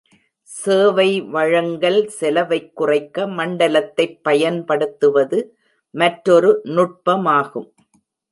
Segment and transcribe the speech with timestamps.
[0.49, 5.39] சேவை வழங்கல் செலவைக் குறைக்க மண்டலத்தைப் பயன்படுத்துவது
[5.95, 7.69] மற்றொரு நுட்பமாகும்.